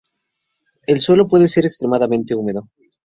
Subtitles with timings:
[0.87, 2.71] El suelo puede ser extremadamente húmedo.